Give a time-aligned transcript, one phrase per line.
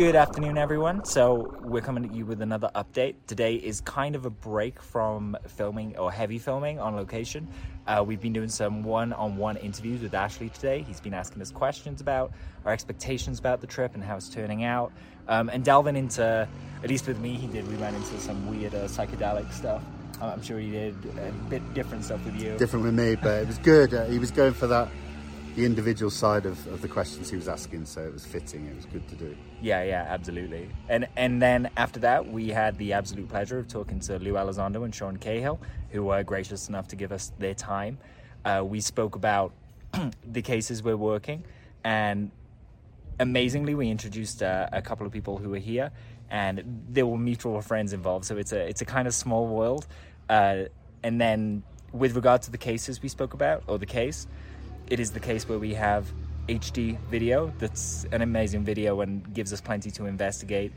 [0.00, 1.04] Good afternoon, everyone.
[1.04, 3.16] So, we're coming at you with another update.
[3.26, 7.46] Today is kind of a break from filming or heavy filming on location.
[7.86, 10.86] Uh, we've been doing some one on one interviews with Ashley today.
[10.88, 12.32] He's been asking us questions about
[12.64, 14.90] our expectations about the trip and how it's turning out.
[15.28, 16.48] Um, and delving into,
[16.82, 19.82] at least with me, he did, we ran into some weird uh, psychedelic stuff.
[20.18, 22.56] I'm sure he did a bit different stuff with you.
[22.56, 23.92] Different with me, but it was good.
[23.92, 24.88] Uh, he was going for that
[25.56, 28.66] the individual side of, of the questions he was asking, so it was fitting.
[28.66, 29.36] It was good to do.
[29.60, 30.68] Yeah, yeah, absolutely.
[30.88, 34.84] And and then after that, we had the absolute pleasure of talking to Lue Elizondo
[34.84, 35.60] and Sean Cahill,
[35.90, 37.98] who were gracious enough to give us their time.
[38.44, 39.52] Uh, we spoke about
[40.32, 41.44] the cases we're working,
[41.84, 42.30] and
[43.18, 45.90] amazingly, we introduced uh, a couple of people who were here,
[46.30, 48.24] and there were mutual friends involved.
[48.24, 49.86] So it's a it's a kind of small world.
[50.28, 50.64] Uh,
[51.02, 54.28] and then with regard to the cases we spoke about, or the case
[54.90, 56.12] it is the case where we have
[56.48, 60.72] HD video that's an amazing video and gives us plenty to investigate.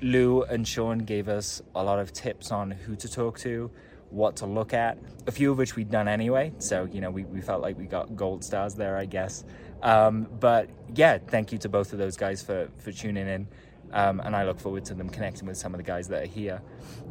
[0.00, 3.70] Lue and Sean gave us a lot of tips on who to talk to,
[4.10, 6.52] what to look at, a few of which we'd done anyway.
[6.58, 9.44] So, you know, we, we felt like we got gold stars there, I guess.
[9.82, 13.48] Um, but yeah, thank you to both of those guys for, for tuning in.
[13.92, 16.26] Um, and I look forward to them connecting with some of the guys that are
[16.26, 16.62] here.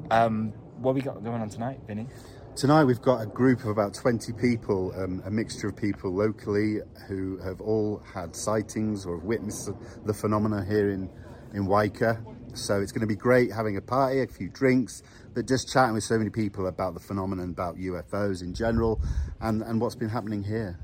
[0.10, 2.08] Um, what we got going on tonight, Vinnie?
[2.56, 6.80] Tonight we've got a group of about 20 people, um, a mixture of people locally
[7.08, 9.70] who have all had sightings or have witnessed
[10.06, 11.10] the phenomena here in,
[11.54, 12.22] in Waika.
[12.54, 15.02] So it's going to be great having a party, a few drinks,
[15.34, 19.02] but just chatting with so many people about the phenomenon, about UFOs in general,
[19.40, 20.78] and, and what's been happening here.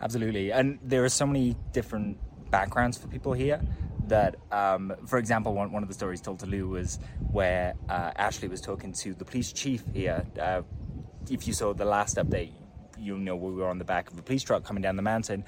[0.00, 0.50] Absolutely.
[0.50, 2.16] And there are so many different
[2.50, 3.60] backgrounds for people here
[4.08, 6.98] that, um, for example, one, one of the stories told to Lue was
[7.30, 10.24] where uh, Ashley was talking to the police chief here.
[10.40, 10.62] Uh,
[11.30, 12.52] if you saw the last update,
[12.98, 15.44] you know we were on the back of a police truck coming down the mountain.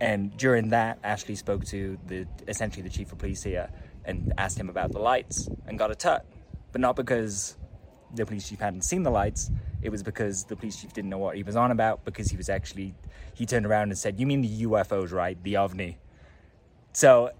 [0.00, 3.70] And during that, Ashley spoke to the essentially the chief of police here
[4.04, 6.26] and asked him about the lights and got a tut.
[6.72, 7.56] But not because
[8.14, 9.50] the police chief hadn't seen the lights,
[9.82, 12.36] it was because the police chief didn't know what he was on about because he
[12.36, 12.94] was actually,
[13.34, 15.40] he turned around and said, You mean the UFOs, right?
[15.42, 15.96] The OVNI.
[16.92, 17.30] So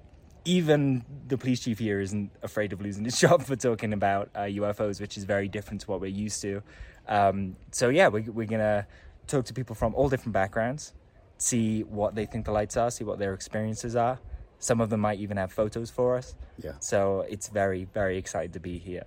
[0.45, 4.41] even the police chief here isn't afraid of losing his job for talking about uh,
[4.41, 6.63] UFOs, which is very different to what we're used to.
[7.09, 8.87] Um, so yeah, we, we're gonna
[9.27, 10.93] talk to people from all different backgrounds,
[11.39, 14.19] see what they think the lights are, see what their experiences are.
[14.59, 16.35] Some of them might even have photos for us.
[16.63, 16.73] Yeah.
[16.81, 19.05] So it's very, very excited to be here.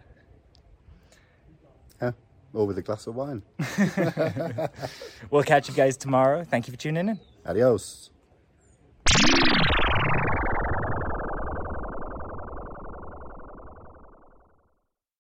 [2.01, 2.11] Yeah,
[2.53, 3.41] or with a glass of wine.
[5.31, 6.43] we'll catch you guys tomorrow.
[6.43, 7.19] Thank you for tuning in.
[7.45, 8.11] Adios.